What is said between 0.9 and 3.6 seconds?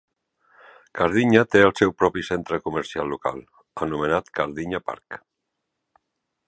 Kardinya té el seu propi centre comercial local,